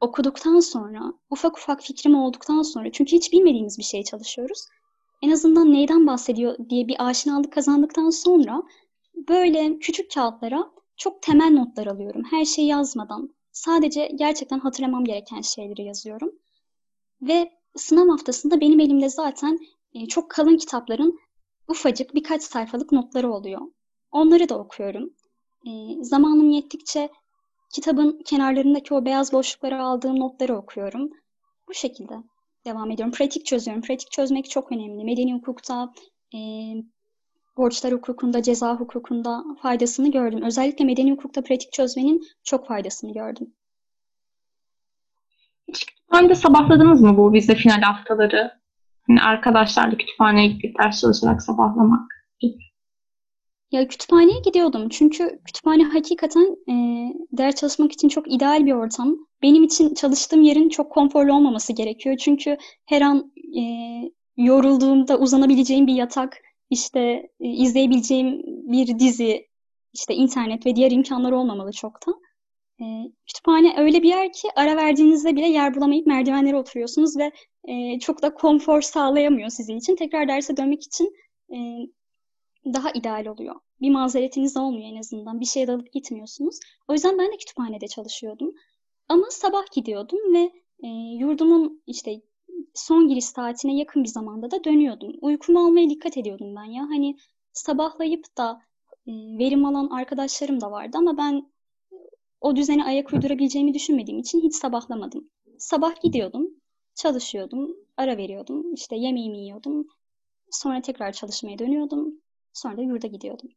okuduktan 0.00 0.60
sonra, 0.60 1.12
ufak 1.30 1.58
ufak 1.58 1.82
fikrim 1.82 2.14
olduktan 2.14 2.62
sonra, 2.62 2.92
çünkü 2.92 3.16
hiç 3.16 3.32
bilmediğimiz 3.32 3.78
bir 3.78 3.84
şeye 3.84 4.04
çalışıyoruz. 4.04 4.66
En 5.22 5.30
azından 5.30 5.72
neyden 5.72 6.06
bahsediyor 6.06 6.56
diye 6.70 6.88
bir 6.88 7.08
aşinalık 7.08 7.52
kazandıktan 7.52 8.10
sonra 8.10 8.62
böyle 9.28 9.78
küçük 9.78 10.10
kağıtlara 10.10 10.70
çok 10.96 11.22
temel 11.22 11.50
notlar 11.50 11.86
alıyorum. 11.86 12.22
Her 12.30 12.44
şeyi 12.44 12.68
yazmadan. 12.68 13.34
Sadece 13.52 14.10
gerçekten 14.14 14.58
hatırlamam 14.58 15.04
gereken 15.04 15.40
şeyleri 15.40 15.82
yazıyorum. 15.82 16.32
Ve 17.22 17.63
sınav 17.76 18.08
haftasında 18.08 18.60
benim 18.60 18.80
elimde 18.80 19.08
zaten 19.08 19.58
e, 19.94 20.06
çok 20.06 20.30
kalın 20.30 20.56
kitapların 20.56 21.18
ufacık 21.68 22.14
birkaç 22.14 22.42
sayfalık 22.42 22.92
notları 22.92 23.32
oluyor. 23.32 23.60
Onları 24.12 24.48
da 24.48 24.58
okuyorum. 24.58 25.14
E, 25.66 25.70
zamanım 26.04 26.50
yettikçe 26.50 27.08
kitabın 27.74 28.22
kenarlarındaki 28.24 28.94
o 28.94 29.04
beyaz 29.04 29.32
boşlukları 29.32 29.82
aldığım 29.82 30.20
notları 30.20 30.56
okuyorum. 30.56 31.10
Bu 31.68 31.74
şekilde 31.74 32.14
devam 32.66 32.90
ediyorum. 32.90 33.12
Pratik 33.12 33.46
çözüyorum. 33.46 33.82
Pratik 33.82 34.10
çözmek 34.10 34.50
çok 34.50 34.72
önemli. 34.72 35.04
Medeni 35.04 35.34
hukukta, 35.34 35.92
e, 36.34 36.38
borçlar 37.56 37.92
hukukunda, 37.92 38.42
ceza 38.42 38.76
hukukunda 38.80 39.44
faydasını 39.62 40.10
gördüm. 40.10 40.42
Özellikle 40.42 40.84
medeni 40.84 41.12
hukukta 41.12 41.42
pratik 41.42 41.72
çözmenin 41.72 42.26
çok 42.44 42.66
faydasını 42.66 43.12
gördüm. 43.12 43.54
Kütüphanede 46.14 46.34
sabahladınız 46.34 47.00
mı 47.00 47.16
bu 47.16 47.32
vize 47.32 47.54
final 47.54 47.82
haftaları? 47.82 48.52
Hani 49.06 49.22
arkadaşlarla 49.22 49.96
kütüphaneye 49.96 50.48
gidip 50.48 50.78
ders 50.78 51.00
çalışarak 51.00 51.42
sabahlamak 51.42 52.10
gibi. 52.40 52.58
Ya 53.72 53.88
kütüphaneye 53.88 54.40
gidiyordum 54.40 54.88
çünkü 54.88 55.40
kütüphane 55.46 55.84
hakikaten 55.84 56.56
e, 56.68 56.74
ders 57.32 57.54
çalışmak 57.54 57.92
için 57.92 58.08
çok 58.08 58.32
ideal 58.32 58.66
bir 58.66 58.72
ortam. 58.72 59.16
Benim 59.42 59.62
için 59.62 59.94
çalıştığım 59.94 60.42
yerin 60.42 60.68
çok 60.68 60.92
konforlu 60.92 61.34
olmaması 61.34 61.72
gerekiyor. 61.72 62.16
Çünkü 62.16 62.56
her 62.86 63.00
an 63.00 63.32
e, 63.58 63.62
yorulduğumda 64.36 65.18
uzanabileceğim 65.18 65.86
bir 65.86 65.94
yatak, 65.94 66.36
işte 66.70 67.00
e, 67.40 67.48
izleyebileceğim 67.48 68.42
bir 68.46 68.98
dizi, 68.98 69.46
işte 69.92 70.14
internet 70.14 70.66
ve 70.66 70.76
diğer 70.76 70.90
imkanlar 70.90 71.32
olmamalı 71.32 71.72
çok 71.72 72.06
da. 72.06 72.12
E, 72.80 72.84
kütüphane 73.26 73.74
öyle 73.78 74.02
bir 74.02 74.08
yer 74.08 74.32
ki 74.32 74.48
ara 74.56 74.76
verdiğinizde 74.76 75.36
bile 75.36 75.46
yer 75.46 75.74
bulamayıp 75.74 76.06
merdivenlere 76.06 76.56
oturuyorsunuz 76.56 77.16
ve 77.16 77.32
e, 77.64 77.98
çok 77.98 78.22
da 78.22 78.34
konfor 78.34 78.80
sağlayamıyor 78.80 79.48
sizin 79.48 79.76
için. 79.76 79.96
Tekrar 79.96 80.28
derse 80.28 80.56
dönmek 80.56 80.82
için 80.82 81.16
e, 81.50 81.56
daha 82.64 82.90
ideal 82.90 83.26
oluyor. 83.26 83.54
Bir 83.80 83.90
mazeretiniz 83.90 84.56
olmuyor 84.56 84.88
en 84.92 84.96
azından. 84.96 85.40
Bir 85.40 85.46
şeye 85.46 85.66
dalıp 85.66 85.92
gitmiyorsunuz. 85.92 86.60
O 86.88 86.92
yüzden 86.92 87.18
ben 87.18 87.32
de 87.32 87.36
kütüphanede 87.36 87.88
çalışıyordum. 87.88 88.54
Ama 89.08 89.26
sabah 89.30 89.72
gidiyordum 89.74 90.34
ve 90.34 90.52
e, 90.82 90.88
yurdumun 91.18 91.82
işte 91.86 92.20
son 92.74 93.08
giriş 93.08 93.24
saatine 93.24 93.76
yakın 93.76 94.04
bir 94.04 94.08
zamanda 94.08 94.50
da 94.50 94.64
dönüyordum. 94.64 95.12
Uykumu 95.20 95.66
almaya 95.66 95.90
dikkat 95.90 96.16
ediyordum 96.16 96.56
ben 96.56 96.64
ya. 96.64 96.82
Hani 96.82 97.16
sabahlayıp 97.52 98.36
da 98.36 98.60
e, 99.06 99.12
verim 99.12 99.64
alan 99.64 99.88
arkadaşlarım 99.88 100.60
da 100.60 100.70
vardı 100.70 100.96
ama 100.98 101.16
ben 101.16 101.53
o 102.44 102.56
düzene 102.56 102.84
ayak 102.84 103.12
uydurabileceğimi 103.12 103.74
düşünmediğim 103.74 104.20
için 104.20 104.40
hiç 104.40 104.54
sabahlamadım. 104.54 105.30
Sabah 105.58 106.02
gidiyordum, 106.02 106.48
çalışıyordum, 106.94 107.76
ara 107.96 108.16
veriyordum, 108.16 108.74
işte 108.74 108.96
yemeğimi 108.96 109.38
yiyordum. 109.38 109.86
Sonra 110.50 110.80
tekrar 110.80 111.12
çalışmaya 111.12 111.58
dönüyordum. 111.58 112.14
Sonra 112.52 112.76
da 112.76 112.82
yurda 112.82 113.06
gidiyordum. 113.06 113.50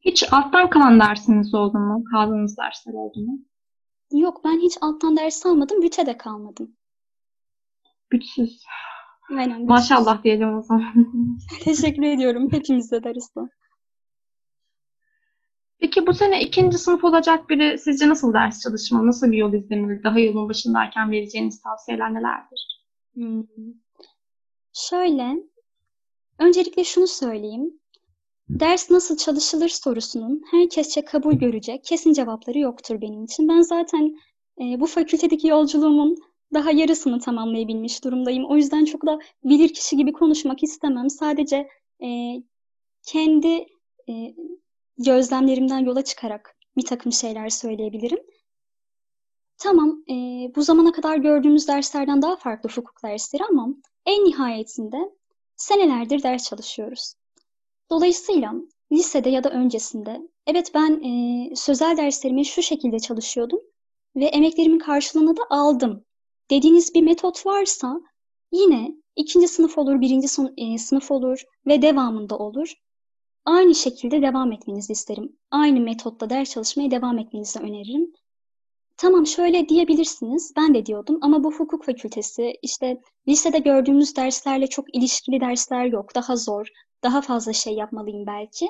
Hiç 0.00 0.32
alttan 0.32 0.70
kalan 0.70 1.00
dersiniz 1.00 1.54
oldu 1.54 1.78
mu? 1.78 2.04
Kaldığınız 2.12 2.56
dersler 2.56 2.92
oldu 2.92 3.20
mu? 3.20 3.38
Yok 4.12 4.44
ben 4.44 4.60
hiç 4.60 4.78
alttan 4.80 5.16
ders 5.16 5.46
almadım. 5.46 5.82
Büte 5.82 6.06
de 6.06 6.16
kalmadım. 6.16 6.76
Bütsüz. 8.12 8.64
Aynen 9.30 9.50
bütsüz. 9.50 9.68
Maşallah 9.68 10.24
diyelim 10.24 10.58
o 10.58 10.62
zaman. 10.62 10.94
Teşekkür 11.64 12.02
ediyorum. 12.02 12.52
Hepimiz 12.52 12.92
de 12.92 13.04
de. 13.04 13.48
Peki 15.80 16.06
bu 16.06 16.14
sene 16.14 16.42
ikinci 16.42 16.78
sınıf 16.78 17.04
olacak 17.04 17.50
biri 17.50 17.78
sizce 17.78 18.08
nasıl 18.08 18.34
ders 18.34 18.62
çalışmalı? 18.62 19.06
Nasıl 19.06 19.32
bir 19.32 19.36
yol 19.36 19.52
izlemeli? 19.52 20.04
Daha 20.04 20.18
yolun 20.18 20.48
başındayken 20.48 21.10
vereceğiniz 21.10 21.62
tavsiyeler 21.62 22.14
nelerdir? 22.14 22.84
Hmm. 23.14 23.44
Şöyle, 24.72 25.36
öncelikle 26.38 26.84
şunu 26.84 27.06
söyleyeyim. 27.06 27.80
Ders 28.48 28.90
nasıl 28.90 29.16
çalışılır 29.16 29.68
sorusunun 29.68 30.42
herkesçe 30.50 31.04
kabul 31.04 31.34
görecek 31.34 31.84
kesin 31.84 32.12
cevapları 32.12 32.58
yoktur 32.58 33.00
benim 33.00 33.24
için. 33.24 33.48
Ben 33.48 33.60
zaten 33.62 34.16
e, 34.60 34.80
bu 34.80 34.86
fakültedeki 34.86 35.48
yolculuğumun 35.48 36.16
daha 36.54 36.70
yarısını 36.70 37.20
tamamlayabilmiş 37.20 38.04
durumdayım. 38.04 38.44
O 38.44 38.56
yüzden 38.56 38.84
çok 38.84 39.06
da 39.06 39.18
bilirkişi 39.44 39.96
gibi 39.96 40.12
konuşmak 40.12 40.62
istemem. 40.62 41.10
Sadece 41.10 41.68
e, 42.02 42.08
kendi 43.06 43.66
e, 44.08 44.34
gözlemlerimden 45.04 45.78
yola 45.78 46.04
çıkarak 46.04 46.56
bir 46.76 46.84
takım 46.84 47.12
şeyler 47.12 47.48
söyleyebilirim. 47.48 48.18
Tamam, 49.58 50.04
e, 50.10 50.14
bu 50.56 50.62
zamana 50.62 50.92
kadar 50.92 51.16
gördüğümüz 51.16 51.68
derslerden 51.68 52.22
daha 52.22 52.36
farklı 52.36 52.70
hukuk 52.70 53.02
dersleri 53.04 53.44
ama 53.44 53.68
en 54.06 54.24
nihayetinde 54.24 54.96
senelerdir 55.56 56.22
ders 56.22 56.44
çalışıyoruz. 56.48 57.14
Dolayısıyla 57.90 58.54
lisede 58.92 59.30
ya 59.30 59.44
da 59.44 59.50
öncesinde 59.50 60.20
evet 60.46 60.70
ben 60.74 61.00
e, 61.02 61.56
sözel 61.56 61.96
derslerimi 61.96 62.44
şu 62.44 62.62
şekilde 62.62 62.98
çalışıyordum 62.98 63.60
ve 64.16 64.24
emeklerimin 64.24 64.78
karşılığını 64.78 65.36
da 65.36 65.42
aldım 65.50 66.04
dediğiniz 66.50 66.94
bir 66.94 67.02
metot 67.02 67.46
varsa 67.46 68.00
yine 68.52 68.94
ikinci 69.16 69.48
sınıf 69.48 69.78
olur, 69.78 70.00
birinci 70.00 70.28
sınıf 70.78 71.10
olur 71.10 71.42
ve 71.66 71.82
devamında 71.82 72.38
olur 72.38 72.74
aynı 73.44 73.74
şekilde 73.74 74.22
devam 74.22 74.52
etmenizi 74.52 74.92
isterim. 74.92 75.36
Aynı 75.50 75.80
metotla 75.80 76.30
ders 76.30 76.50
çalışmaya 76.50 76.90
devam 76.90 77.18
etmenizi 77.18 77.58
öneririm. 77.58 78.12
Tamam 78.96 79.26
şöyle 79.26 79.68
diyebilirsiniz, 79.68 80.52
ben 80.56 80.74
de 80.74 80.86
diyordum 80.86 81.18
ama 81.20 81.44
bu 81.44 81.52
hukuk 81.52 81.84
fakültesi 81.84 82.54
işte 82.62 83.00
lisede 83.28 83.58
gördüğümüz 83.58 84.16
derslerle 84.16 84.66
çok 84.66 84.96
ilişkili 84.96 85.40
dersler 85.40 85.84
yok, 85.84 86.14
daha 86.14 86.36
zor, 86.36 86.68
daha 87.02 87.20
fazla 87.20 87.52
şey 87.52 87.74
yapmalıyım 87.74 88.26
belki. 88.26 88.68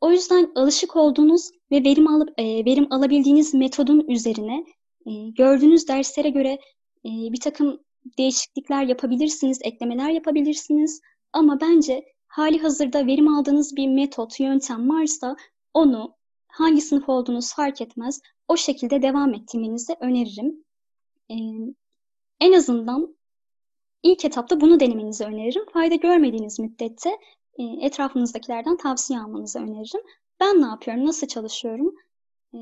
O 0.00 0.10
yüzden 0.10 0.52
alışık 0.54 0.96
olduğunuz 0.96 1.50
ve 1.70 1.84
verim 1.84 2.08
alıp 2.08 2.40
e, 2.40 2.64
verim 2.64 2.86
alabildiğiniz 2.90 3.54
metodun 3.54 4.08
üzerine 4.08 4.64
e, 5.06 5.10
gördüğünüz 5.30 5.88
derslere 5.88 6.30
göre 6.30 6.58
e, 7.04 7.10
bir 7.32 7.40
takım 7.40 7.80
değişiklikler 8.18 8.82
yapabilirsiniz, 8.82 9.58
eklemeler 9.62 10.10
yapabilirsiniz. 10.10 11.00
Ama 11.32 11.60
bence 11.60 12.04
hali 12.36 12.58
hazırda 12.58 13.06
verim 13.06 13.28
aldığınız 13.28 13.76
bir 13.76 13.88
metot, 13.88 14.40
yöntem 14.40 14.90
varsa 14.90 15.36
onu 15.74 16.16
hangi 16.48 16.80
sınıf 16.80 17.08
olduğunuz 17.08 17.54
fark 17.54 17.80
etmez. 17.80 18.20
O 18.48 18.56
şekilde 18.56 19.02
devam 19.02 19.34
ettirmenizi 19.34 19.96
öneririm. 20.00 20.64
Ee, 21.30 21.34
en 22.40 22.52
azından 22.52 23.16
ilk 24.02 24.24
etapta 24.24 24.60
bunu 24.60 24.80
denemenizi 24.80 25.24
öneririm. 25.24 25.64
Fayda 25.72 25.94
görmediğiniz 25.94 26.58
müddetçe 26.58 27.10
e, 27.58 27.62
etrafınızdakilerden 27.64 28.76
tavsiye 28.76 29.20
almanızı 29.20 29.58
öneririm. 29.58 30.02
Ben 30.40 30.62
ne 30.62 30.66
yapıyorum, 30.66 31.06
nasıl 31.06 31.26
çalışıyorum? 31.26 31.94
Ee, 32.54 32.58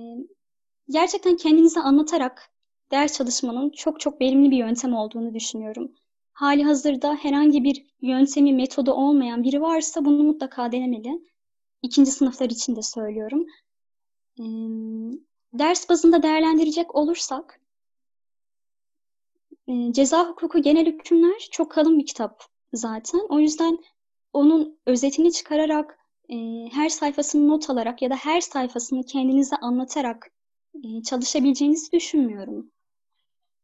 gerçekten 0.89 1.37
kendinize 1.37 1.81
anlatarak 1.81 2.51
ders 2.91 3.17
çalışmanın 3.17 3.71
çok 3.71 4.01
çok 4.01 4.21
verimli 4.21 4.51
bir 4.51 4.57
yöntem 4.57 4.95
olduğunu 4.95 5.35
düşünüyorum 5.35 5.93
hali 6.35 6.65
hazırda 6.65 7.15
herhangi 7.15 7.65
bir 7.65 7.87
yöntemi, 8.01 8.53
metodu 8.53 8.93
olmayan 8.93 9.43
biri 9.45 9.63
varsa 9.63 10.05
bunu 10.05 10.23
mutlaka 10.23 10.73
denemeli. 10.73 11.21
İkinci 11.83 12.11
sınıflar 12.11 12.51
için 12.51 12.77
de 12.77 12.83
söylüyorum. 12.83 13.47
E, 14.39 14.45
ders 15.53 15.89
bazında 15.89 16.23
değerlendirecek 16.23 16.95
olursak, 16.95 17.61
e, 19.69 19.93
ceza 19.93 20.29
hukuku 20.29 20.63
genel 20.63 20.87
hükümler 20.87 21.49
çok 21.51 21.71
kalın 21.71 21.99
bir 21.99 22.07
kitap 22.07 22.45
zaten. 22.73 23.21
O 23.29 23.41
yüzden 23.41 23.79
onun 24.33 24.79
özetini 24.87 25.33
çıkararak, 25.33 25.99
e, 26.29 26.37
her 26.73 26.89
sayfasını 26.89 27.49
not 27.49 27.71
alarak 27.71 28.03
ya 28.03 28.11
da 28.11 28.17
her 28.17 28.41
sayfasını 28.41 29.03
kendinize 29.07 29.57
anlatarak 29.57 30.31
e, 30.85 31.03
çalışabileceğinizi 31.03 31.93
düşünmüyorum. 31.93 32.71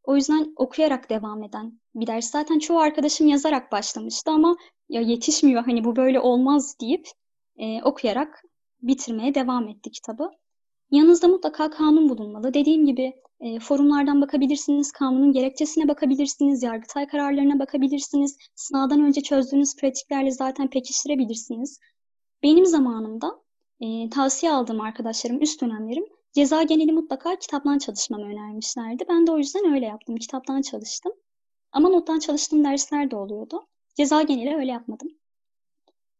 O 0.02 0.16
yüzden 0.16 0.52
okuyarak 0.56 1.10
devam 1.10 1.42
eden 1.42 1.79
bir 1.94 2.06
ders. 2.06 2.30
Zaten 2.30 2.58
çoğu 2.58 2.78
arkadaşım 2.78 3.26
yazarak 3.26 3.72
başlamıştı 3.72 4.30
ama 4.30 4.56
ya 4.88 5.00
yetişmiyor 5.00 5.64
hani 5.64 5.84
bu 5.84 5.96
böyle 5.96 6.20
olmaz 6.20 6.76
deyip 6.80 7.08
e, 7.56 7.82
okuyarak 7.82 8.42
bitirmeye 8.82 9.34
devam 9.34 9.68
etti 9.68 9.90
kitabı. 9.90 10.30
Yanınızda 10.90 11.28
mutlaka 11.28 11.70
kanun 11.70 12.08
bulunmalı. 12.08 12.54
Dediğim 12.54 12.86
gibi 12.86 13.14
e, 13.40 13.58
forumlardan 13.60 14.20
bakabilirsiniz, 14.20 14.92
kanunun 14.92 15.32
gerekçesine 15.32 15.88
bakabilirsiniz, 15.88 16.62
yargıtay 16.62 17.06
kararlarına 17.06 17.58
bakabilirsiniz. 17.58 18.36
Sınavdan 18.54 19.00
önce 19.00 19.20
çözdüğünüz 19.20 19.76
pratiklerle 19.76 20.30
zaten 20.30 20.70
pekiştirebilirsiniz. 20.70 21.78
Benim 22.42 22.66
zamanımda 22.66 23.40
e, 23.80 24.10
tavsiye 24.10 24.52
aldığım 24.52 24.80
arkadaşlarım, 24.80 25.42
üst 25.42 25.62
dönemlerim 25.62 26.04
Ceza 26.32 26.62
geneli 26.62 26.92
mutlaka 26.92 27.38
kitaptan 27.38 27.78
çalışmamı 27.78 28.24
önermişlerdi. 28.24 29.04
Ben 29.08 29.26
de 29.26 29.32
o 29.32 29.38
yüzden 29.38 29.72
öyle 29.74 29.86
yaptım. 29.86 30.16
Kitaptan 30.16 30.62
çalıştım. 30.62 31.12
Ama 31.72 31.88
nottan 31.88 32.18
çalıştığım 32.18 32.64
dersler 32.64 33.10
de 33.10 33.16
oluyordu. 33.16 33.66
Ceza 33.96 34.22
geneli 34.22 34.56
öyle 34.56 34.72
yapmadım. 34.72 35.08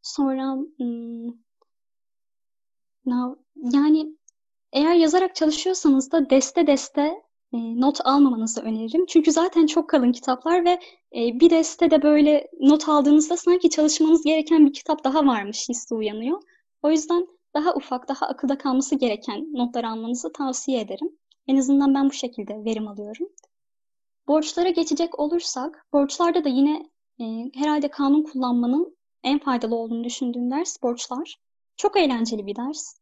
Sonra 0.02 0.57
hmm, 0.76 1.33
yani 3.73 4.16
eğer 4.73 4.95
yazarak 4.95 5.35
çalışıyorsanız 5.35 6.12
da 6.12 6.30
deste 6.30 6.66
deste 6.66 7.00
e, 7.52 7.80
not 7.80 8.00
almamanızı 8.04 8.61
öneririm. 8.61 9.07
Çünkü 9.07 9.33
zaten 9.33 9.66
çok 9.66 9.90
kalın 9.90 10.12
kitaplar 10.12 10.64
ve 10.64 10.71
e, 11.14 11.40
bir 11.40 11.50
deste 11.50 11.90
de 11.90 12.02
böyle 12.02 12.50
not 12.61 12.88
aldığınızda 12.88 13.37
sanki 13.37 13.71
çalışmanız 13.71 14.23
gereken 14.25 14.66
bir 14.66 14.73
kitap 14.73 15.04
daha 15.04 15.26
varmış 15.26 15.69
hissi 15.69 15.95
uyanıyor. 15.95 16.42
O 16.83 16.90
yüzden 16.90 17.26
daha 17.54 17.75
ufak, 17.75 18.09
daha 18.09 18.26
akılda 18.26 18.59
kalması 18.59 18.95
gereken 18.95 19.52
notlar 19.52 19.85
almanızı 19.85 20.33
tavsiye 20.33 20.80
ederim. 20.80 21.19
En 21.47 21.57
azından 21.57 21.95
ben 21.95 22.09
bu 22.09 22.12
şekilde 22.12 22.64
verim 22.64 22.88
alıyorum. 22.88 23.28
Borçlara 24.31 24.71
geçecek 24.71 25.19
olursak, 25.19 25.87
borçlarda 25.93 26.45
da 26.45 26.49
yine 26.49 26.91
e, 27.21 27.25
herhalde 27.55 27.89
kanun 27.89 28.23
kullanmanın 28.23 28.97
en 29.23 29.39
faydalı 29.39 29.75
olduğunu 29.75 30.05
düşündüğüm 30.05 30.51
ders 30.51 30.83
borçlar. 30.83 31.37
Çok 31.77 31.97
eğlenceli 31.97 32.47
bir 32.47 32.57
ders. 32.57 32.95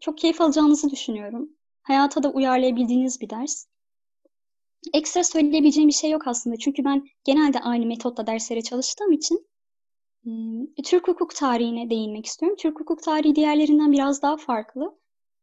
Çok 0.00 0.18
keyif 0.18 0.40
alacağınızı 0.40 0.90
düşünüyorum. 0.90 1.50
Hayata 1.82 2.22
da 2.22 2.30
uyarlayabildiğiniz 2.30 3.20
bir 3.20 3.30
ders. 3.30 3.66
Ekstra 4.92 5.24
söyleyebileceğim 5.24 5.88
bir 5.88 5.94
şey 5.94 6.10
yok 6.10 6.26
aslında. 6.26 6.56
Çünkü 6.56 6.84
ben 6.84 7.06
genelde 7.24 7.60
aynı 7.60 7.86
metotla 7.86 8.26
derslere 8.26 8.62
çalıştığım 8.62 9.12
için 9.12 9.46
e, 10.26 10.82
Türk 10.82 11.08
hukuk 11.08 11.34
tarihine 11.34 11.90
değinmek 11.90 12.26
istiyorum. 12.26 12.56
Türk 12.60 12.80
hukuk 12.80 13.02
tarihi 13.02 13.34
diğerlerinden 13.34 13.92
biraz 13.92 14.22
daha 14.22 14.36
farklı. 14.36 14.98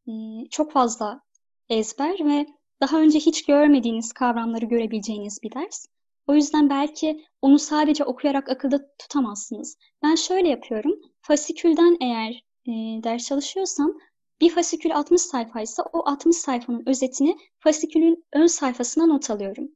E, 0.08 0.12
çok 0.50 0.72
fazla 0.72 1.22
ezber 1.70 2.26
ve 2.26 2.46
daha 2.82 3.00
önce 3.00 3.20
hiç 3.20 3.46
görmediğiniz 3.46 4.14
kavramları 4.14 4.66
görebileceğiniz 4.66 5.40
bir 5.44 5.52
ders. 5.52 5.86
O 6.28 6.36
yüzden 6.36 6.70
belki 6.70 7.26
onu 7.42 7.60
sadece 7.60 8.04
okuyarak 8.04 8.50
akılda 8.50 8.96
tutamazsınız. 9.00 9.78
Ben 10.04 10.16
şöyle 10.16 10.50
yapıyorum. 10.50 11.00
Fasikülden 11.22 11.98
eğer 12.02 12.44
e, 12.68 12.72
ders 13.04 13.28
çalışıyorsam 13.28 13.94
bir 14.42 14.50
fasikül 14.50 14.96
60 14.96 15.22
sayfaysa 15.22 15.84
o 15.94 16.10
60 16.10 16.36
sayfanın 16.36 16.84
özetini 16.86 17.38
fasikülün 17.60 18.26
ön 18.34 18.48
sayfasına 18.48 19.06
not 19.06 19.30
alıyorum. 19.30 19.72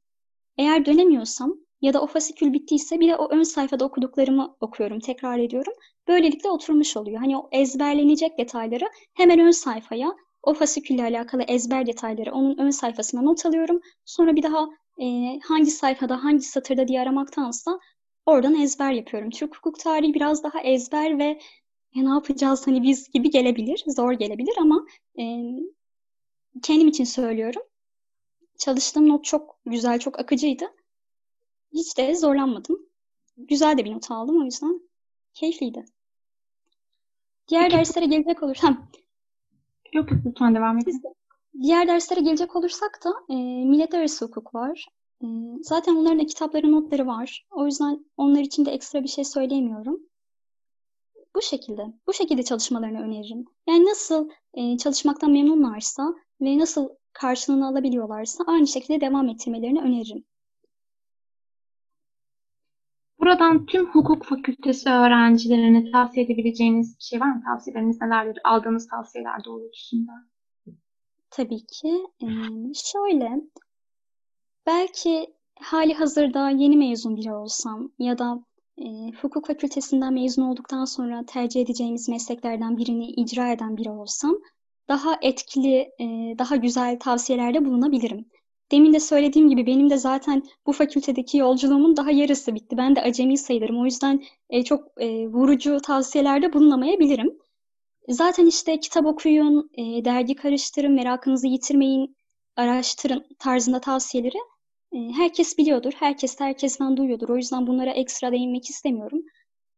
Eğer 0.57 0.85
dönemiyorsam 0.85 1.55
ya 1.81 1.93
da 1.93 2.01
o 2.01 2.07
fasikül 2.07 2.53
bittiyse 2.53 2.99
bir 2.99 3.07
de 3.07 3.15
o 3.15 3.29
ön 3.29 3.43
sayfada 3.43 3.85
okuduklarımı 3.85 4.55
okuyorum, 4.59 4.99
tekrar 4.99 5.39
ediyorum. 5.39 5.73
Böylelikle 6.07 6.49
oturmuş 6.49 6.97
oluyor. 6.97 7.19
Hani 7.19 7.37
o 7.37 7.49
ezberlenecek 7.51 8.37
detayları 8.37 8.85
hemen 9.13 9.39
ön 9.39 9.51
sayfaya, 9.51 10.15
o 10.45 10.53
fasikülle 10.53 11.03
alakalı 11.03 11.43
ezber 11.43 11.87
detayları 11.87 12.31
onun 12.31 12.57
ön 12.57 12.69
sayfasına 12.69 13.21
not 13.21 13.45
alıyorum. 13.45 13.81
Sonra 14.05 14.35
bir 14.35 14.43
daha 14.43 14.69
e, 15.01 15.39
hangi 15.39 15.71
sayfada, 15.71 16.23
hangi 16.23 16.41
satırda 16.41 16.87
diye 16.87 17.01
aramaktansa 17.01 17.79
oradan 18.25 18.61
ezber 18.61 18.91
yapıyorum. 18.91 19.29
Türk 19.29 19.57
hukuk 19.57 19.79
tarihi 19.79 20.13
biraz 20.13 20.43
daha 20.43 20.61
ezber 20.61 21.19
ve 21.19 21.39
ya 21.95 22.03
ne 22.03 22.09
yapacağız 22.09 22.67
hani 22.67 22.83
biz 22.83 23.11
gibi 23.11 23.29
gelebilir, 23.29 23.83
zor 23.87 24.11
gelebilir 24.11 24.55
ama 24.59 24.85
e, 25.19 25.23
kendim 26.63 26.87
için 26.87 27.03
söylüyorum. 27.03 27.61
Çalıştığım 28.57 29.09
not 29.09 29.25
çok 29.25 29.59
güzel, 29.65 29.99
çok 29.99 30.19
akıcıydı. 30.19 30.65
Hiç 31.73 31.97
de 31.97 32.15
zorlanmadım. 32.15 32.79
Güzel 33.37 33.77
de 33.77 33.85
bir 33.85 33.91
not 33.91 34.11
aldım 34.11 34.41
o 34.41 34.45
yüzden 34.45 34.81
keyifliydi. 35.33 35.85
Diğer 37.47 37.71
derslere 37.71 38.05
gelecek 38.05 38.43
olursam, 38.43 38.87
yok 39.95 40.09
lütfen 40.25 40.55
devam 40.55 40.77
edin. 40.77 41.01
diğer 41.61 41.87
derslere 41.87 42.19
gelecek 42.19 42.55
olursak 42.55 42.99
da 43.05 43.13
e, 43.29 43.35
millet 43.65 43.93
arası 43.93 44.25
hukuk 44.25 44.55
var. 44.55 44.87
E, 45.23 45.27
zaten 45.61 45.95
onların 45.95 46.19
da 46.19 46.25
kitapları, 46.25 46.71
notları 46.71 47.07
var. 47.07 47.45
O 47.51 47.65
yüzden 47.65 48.05
onlar 48.17 48.41
için 48.41 48.65
de 48.65 48.71
ekstra 48.71 49.03
bir 49.03 49.07
şey 49.07 49.23
söyleyemiyorum. 49.23 49.99
Bu 51.35 51.41
şekilde, 51.41 51.85
bu 52.07 52.13
şekilde 52.13 52.43
çalışmalarını 52.43 53.01
öneririm. 53.01 53.45
Yani 53.69 53.85
nasıl 53.85 54.29
e, 54.53 54.77
çalışmaktan 54.77 55.31
memnunlarsa 55.31 56.13
ve 56.41 56.57
nasıl 56.57 56.89
karşılığını 57.13 57.67
alabiliyorlarsa 57.67 58.43
aynı 58.47 58.67
şekilde 58.67 59.01
devam 59.01 59.29
ettirmelerini 59.29 59.81
öneririm. 59.81 60.23
Buradan 63.25 63.65
tüm 63.65 63.85
hukuk 63.85 64.25
fakültesi 64.25 64.89
öğrencilerine 64.89 65.91
tavsiye 65.91 66.25
edebileceğiniz 66.25 66.97
bir 66.97 67.03
şey 67.03 67.21
var 67.21 67.31
mı? 67.31 67.41
Tavsiyeleriniz 67.45 68.01
nelerdir? 68.01 68.39
Aldığınız 68.43 68.87
tavsiyeler 68.87 69.43
doğrultusunda. 69.45 70.11
Tabii 71.29 71.65
ki. 71.65 72.03
E, 72.21 72.27
şöyle, 72.73 73.41
belki 74.65 75.33
hali 75.59 75.93
hazırda 75.93 76.49
yeni 76.49 76.77
mezun 76.77 77.17
biri 77.17 77.33
olsam 77.33 77.91
ya 77.99 78.17
da 78.17 78.43
e, 78.77 78.85
hukuk 79.21 79.47
fakültesinden 79.47 80.13
mezun 80.13 80.43
olduktan 80.43 80.85
sonra 80.85 81.25
tercih 81.27 81.61
edeceğimiz 81.61 82.09
mesleklerden 82.09 82.77
birini 82.77 83.05
icra 83.05 83.51
eden 83.51 83.77
biri 83.77 83.89
olsam 83.89 84.35
daha 84.87 85.17
etkili, 85.21 85.91
e, 85.99 86.05
daha 86.37 86.55
güzel 86.55 86.99
tavsiyelerde 86.99 87.65
bulunabilirim. 87.65 88.25
Demin 88.71 88.93
de 88.93 88.99
söylediğim 88.99 89.49
gibi 89.49 89.65
benim 89.65 89.89
de 89.89 89.97
zaten 89.97 90.43
bu 90.65 90.73
fakültedeki 90.73 91.37
yolculuğumun 91.37 91.97
daha 91.97 92.11
yarısı 92.11 92.55
bitti. 92.55 92.77
Ben 92.77 92.95
de 92.95 93.01
acemi 93.01 93.37
sayılırım. 93.37 93.81
O 93.81 93.85
yüzden 93.85 94.23
e, 94.49 94.63
çok 94.63 95.01
e, 95.01 95.27
vurucu 95.27 95.77
tavsiyelerde 95.81 96.53
bulunamayabilirim. 96.53 97.37
Zaten 98.09 98.45
işte 98.45 98.79
kitap 98.79 99.05
okuyun, 99.05 99.69
e, 99.73 100.05
dergi 100.05 100.35
karıştırın, 100.35 100.91
merakınızı 100.91 101.47
yitirmeyin, 101.47 102.15
araştırın 102.55 103.25
tarzında 103.39 103.79
tavsiyeleri 103.79 104.37
e, 104.93 104.97
herkes 104.97 105.57
biliyordur. 105.57 105.93
Herkes 105.95 106.39
de 106.39 106.43
herkesten 106.43 106.97
duyuyordur. 106.97 107.29
O 107.29 107.37
yüzden 107.37 107.67
bunlara 107.67 107.91
ekstra 107.91 108.31
değinmek 108.31 108.69
istemiyorum. 108.69 109.21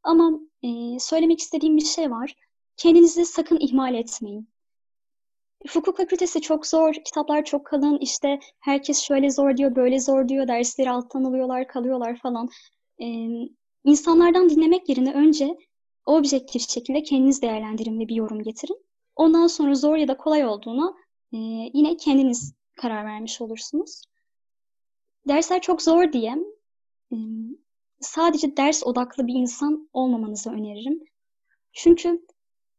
Ama 0.04 0.39
e, 0.63 1.00
söylemek 1.00 1.39
istediğim 1.39 1.78
bir 1.78 1.86
şey 1.86 2.12
var. 2.12 2.34
Kendinizi 2.78 3.26
sakın 3.26 3.58
ihmal 3.60 3.95
etmeyin. 3.95 4.50
Hukuk 5.73 5.97
fakültesi 5.97 6.41
çok 6.41 6.67
zor, 6.67 6.93
kitaplar 6.93 7.45
çok 7.45 7.65
kalın, 7.65 7.97
işte 7.97 8.39
herkes 8.59 8.99
şöyle 9.01 9.29
zor 9.29 9.57
diyor, 9.57 9.75
böyle 9.75 9.99
zor 9.99 10.27
diyor, 10.27 10.47
dersleri 10.47 10.89
alttan 10.89 11.23
alıyorlar, 11.23 11.67
kalıyorlar 11.67 12.15
falan. 12.15 12.49
Ee, 13.01 13.27
insanlardan 13.83 14.49
dinlemek 14.49 14.89
yerine 14.89 15.13
önce 15.13 15.57
objektif 16.05 16.69
şekilde 16.69 17.03
kendiniz 17.03 17.41
değerlendirin 17.41 17.99
ve 17.99 18.07
bir 18.07 18.15
yorum 18.15 18.43
getirin. 18.43 18.85
Ondan 19.15 19.47
sonra 19.47 19.75
zor 19.75 19.95
ya 19.95 20.07
da 20.07 20.17
kolay 20.17 20.45
olduğuna 20.45 20.93
e, 21.33 21.37
yine 21.73 21.97
kendiniz 21.97 22.53
karar 22.75 23.05
vermiş 23.05 23.41
olursunuz. 23.41 24.01
Dersler 25.27 25.61
çok 25.61 25.81
zor 25.81 26.13
diye 26.13 26.37
e, 27.11 27.15
sadece 27.99 28.57
ders 28.57 28.83
odaklı 28.83 29.27
bir 29.27 29.33
insan 29.33 29.89
olmamanızı 29.93 30.49
öneririm. 30.49 31.03
Çünkü 31.73 32.25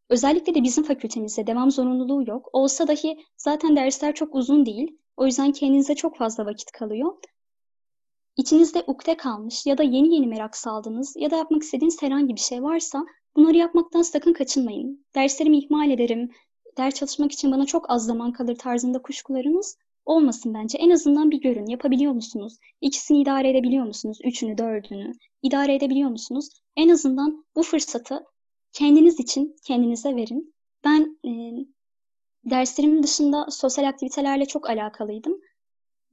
Özellikle 0.09 0.55
de 0.55 0.63
bizim 0.63 0.85
fakültemizde 0.85 1.47
devam 1.47 1.71
zorunluluğu 1.71 2.25
yok. 2.31 2.49
Olsa 2.53 2.89
dahi 2.89 3.19
zaten 3.37 3.77
dersler 3.77 4.15
çok 4.15 4.35
uzun 4.35 4.67
değil. 4.67 4.99
O 5.17 5.27
yüzden 5.27 5.53
kendinize 5.53 5.95
çok 5.95 6.17
fazla 6.17 6.47
vakit 6.47 6.71
kalıyor. 6.73 7.13
İçinizde 8.37 8.85
ukde 8.87 9.17
kalmış 9.17 9.67
ya 9.67 9.79
da 9.79 9.83
yeni 9.83 10.15
yeni 10.15 10.27
merak 10.27 10.57
saldınız 10.57 11.17
ya 11.17 11.31
da 11.31 11.37
yapmak 11.37 11.63
istediğiniz 11.63 12.03
herhangi 12.03 12.35
bir 12.35 12.41
şey 12.41 12.63
varsa 12.63 13.07
bunları 13.37 13.57
yapmaktan 13.57 14.03
sakın 14.03 14.33
kaçınmayın. 14.33 15.05
Derslerimi 15.15 15.59
ihmal 15.59 15.91
ederim, 15.91 16.31
ders 16.77 16.95
çalışmak 16.95 17.33
için 17.33 17.53
bana 17.53 17.67
çok 17.67 17.91
az 17.91 18.07
zaman 18.07 18.33
kalır 18.33 18.57
tarzında 18.57 19.03
kuşkularınız 19.03 19.77
olmasın 20.05 20.55
bence. 20.55 20.79
En 20.79 20.91
azından 20.91 21.31
bir 21.31 21.41
görün. 21.41 21.67
Yapabiliyor 21.67 22.13
musunuz? 22.13 22.59
İkisini 22.81 23.21
idare 23.21 23.51
edebiliyor 23.51 23.87
musunuz? 23.87 24.19
Üçünü, 24.25 24.59
dördünü 24.59 25.13
idare 25.43 25.75
edebiliyor 25.75 26.11
musunuz? 26.11 26.49
En 26.77 26.89
azından 26.89 27.45
bu 27.57 27.63
fırsatı 27.63 28.25
kendiniz 28.73 29.21
için 29.21 29.57
kendinize 29.65 30.17
verin. 30.17 30.55
Ben 30.85 31.19
e, 31.25 31.31
derslerimin 32.51 33.03
dışında 33.03 33.47
sosyal 33.51 33.89
aktivitelerle 33.89 34.47
çok 34.47 34.71
alakalıydım. 34.71 35.41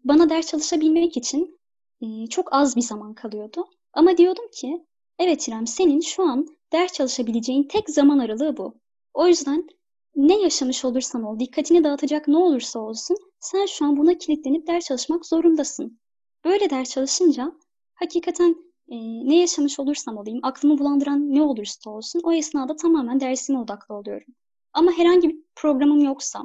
Bana 0.04 0.30
ders 0.30 0.48
çalışabilmek 0.48 1.18
için 1.18 1.60
e, 2.02 2.28
çok 2.28 2.54
az 2.54 2.76
bir 2.76 2.82
zaman 2.82 3.14
kalıyordu. 3.14 3.66
Ama 3.94 4.18
diyordum 4.18 4.46
ki, 4.54 4.86
evet 5.20 5.48
İrem 5.48 5.68
senin 5.68 6.00
şu 6.00 6.24
an 6.24 6.48
ders 6.72 6.94
çalışabileceğin 6.94 7.64
tek 7.64 7.90
zaman 7.90 8.20
aralığı 8.20 8.58
bu. 8.58 8.76
O 9.14 9.28
yüzden 9.28 9.68
ne 10.16 10.42
yaşamış 10.42 10.86
olursan 10.86 11.24
ol, 11.24 11.40
dikkatini 11.40 11.84
dağıtacak 11.84 12.28
ne 12.28 12.38
olursa 12.38 12.80
olsun 12.80 13.18
sen 13.40 13.66
şu 13.66 13.86
an 13.86 13.98
buna 13.98 14.18
kilitlenip 14.18 14.68
ders 14.68 14.86
çalışmak 14.86 15.26
zorundasın. 15.26 16.00
Böyle 16.46 16.70
ders 16.70 16.90
çalışınca 16.90 17.52
hakikaten 17.94 18.56
e, 18.90 18.96
ne 19.30 19.40
yaşamış 19.40 19.80
olursam 19.80 20.18
olayım, 20.18 20.40
aklımı 20.44 20.78
bulandıran 20.78 21.34
ne 21.34 21.42
olursa 21.42 21.90
olsun 21.90 22.22
o 22.24 22.34
esnada 22.34 22.76
tamamen 22.76 23.20
dersime 23.20 23.60
odaklı 23.60 23.96
oluyorum. 23.96 24.34
Ama 24.74 24.92
herhangi 24.92 25.30
bir 25.30 25.38
programım 25.56 26.00
yoksa, 26.00 26.44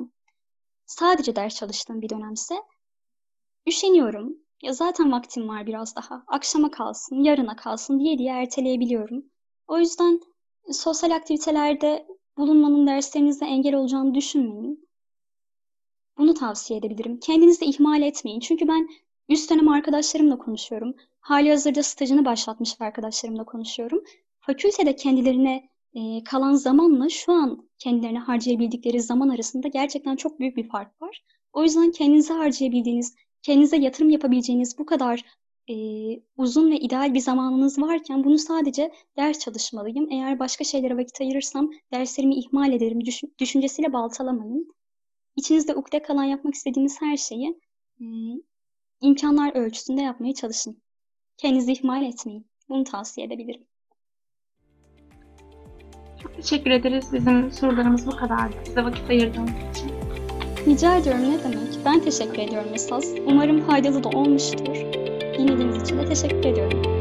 sadece 0.87 1.37
ders 1.37 1.57
çalıştığım 1.57 2.03
bir 2.03 2.09
dönemse 2.09 2.55
üşeniyorum. 3.69 4.37
Ya 4.63 4.73
zaten 4.73 5.13
vaktim 5.13 5.49
var 5.49 5.67
biraz 5.67 5.97
daha. 5.97 6.25
Akşama 6.27 6.71
kalsın, 6.71 7.17
yarına 7.25 7.57
kalsın 7.57 8.01
diye 8.01 8.19
diye 8.19 8.33
erteleyebiliyorum. 8.33 9.25
O 9.69 9.79
yüzden 9.79 10.21
sosyal 10.73 11.11
aktivitelerde 11.11 12.07
bulunmanın 12.39 12.87
derslerinizde 12.87 13.47
engel 13.47 13.75
olacağını 13.75 14.15
düşünmeyin. 14.15 14.89
Bunu 16.19 16.35
tavsiye 16.35 16.79
edebilirim. 16.79 17.21
Kendinizi 17.21 17.65
ihmal 17.65 18.03
etmeyin. 18.03 18.41
Çünkü 18.41 18.69
ben 18.69 18.89
üst 19.29 19.51
dönem 19.51 19.69
arkadaşlarımla 19.69 20.39
konuşuyorum. 20.39 20.95
Hali 21.21 21.51
hazırda 21.51 21.83
stajını 21.83 22.25
başlatmış 22.25 22.77
arkadaşlarımla 22.81 23.45
konuşuyorum. 23.45 24.05
Fakültede 24.41 24.97
kendilerine 24.97 25.71
e, 25.95 26.25
kalan 26.25 26.53
zamanla 26.53 27.09
şu 27.09 27.33
an 27.33 27.69
kendilerine 27.79 28.19
harcayabildikleri 28.19 29.01
zaman 29.01 29.29
arasında 29.29 29.69
gerçekten 29.69 30.17
çok 30.17 30.41
büyük 30.41 30.57
bir 30.57 30.69
fark 30.69 31.03
var. 31.03 31.25
O 31.53 31.63
yüzden 31.63 31.91
kendinize 31.91 32.35
harcayabildiğiniz 32.35 33.15
kendinize 33.43 33.77
yatırım 33.77 34.11
yapabileceğiniz 34.11 34.79
bu 34.79 34.87
kadar 34.87 35.25
e, 35.71 35.75
uzun 36.37 36.71
ve 36.71 36.77
ideal 36.77 37.15
bir 37.15 37.21
zamanınız 37.21 37.79
varken 37.79 38.25
bunu 38.25 38.39
sadece 38.39 38.93
ders 39.17 39.39
çalışmalıyım. 39.39 40.11
Eğer 40.11 40.39
başka 40.39 40.65
şeylere 40.65 40.97
vakit 40.97 41.21
ayırırsam 41.21 41.71
derslerimi 41.93 42.35
ihmal 42.35 42.73
ederim 42.73 43.05
düş- 43.05 43.39
düşüncesiyle 43.39 43.93
baltalamayın. 43.93 44.75
İçinizde 45.37 45.75
ukde 45.75 46.03
kalan 46.03 46.25
yapmak 46.25 46.55
istediğiniz 46.55 47.01
her 47.01 47.17
şeyi 47.17 47.61
e, 48.01 48.05
imkanlar 49.01 49.57
ölçüsünde 49.57 50.03
yapmaya 50.03 50.35
çalışın. 50.35 50.83
Kendinizi 51.41 51.73
ihmal 51.73 52.03
etmeyin. 52.03 52.47
Bunu 52.69 52.85
tavsiye 52.85 53.27
edebilirim. 53.27 53.63
Çok 56.23 56.35
teşekkür 56.37 56.71
ederiz. 56.71 57.13
Bizim 57.13 57.53
sorularımız 57.53 58.07
bu 58.07 58.11
kadardı. 58.11 58.57
Bize 58.67 58.85
vakit 58.85 59.11
ayırdığınız 59.11 59.51
için. 59.51 59.91
Rica 60.67 60.97
ediyorum 60.97 61.23
ne 61.23 61.45
demek. 61.45 61.85
Ben 61.85 62.01
teşekkür 62.01 62.39
ediyorum 62.39 62.69
esas. 62.75 63.05
Umarım 63.27 63.61
faydalı 63.61 64.05
da 64.05 64.09
olmuştur. 64.09 64.75
Dinlediğiniz 65.39 65.83
için 65.83 65.99
de 65.99 66.05
teşekkür 66.05 66.49
ediyorum. 66.49 67.00